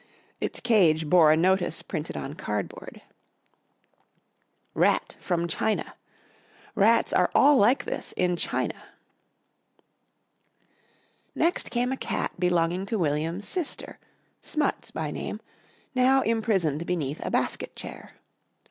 [0.39, 3.03] Its cage bore a notice printed on cardboard:
[3.53, 5.93] ++| RAT FROM CHINA
[6.23, 8.83] || RATS ARE ALL LIKE || THIS IN CHINA
[9.53, 13.99] |++ Next came a cat belonging to William's sister,
[14.41, 15.39] Smuts by name,
[15.93, 18.13] now imprisoned beneath a basket chair.